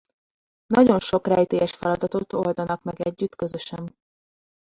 Nagyon 0.67 0.99
sok 0.99 1.27
rejtélyes 1.27 1.71
feladatot 1.71 2.33
oldanak 2.33 2.83
meg 2.83 2.99
együtt 3.01 3.35
közösen. 3.35 3.95